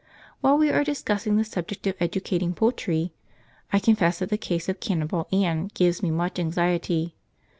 [0.39, 3.13] While we are discussing the subject of educating poultry,
[3.71, 7.17] I confess that the case of Cannibal Ann gives me much anxiety.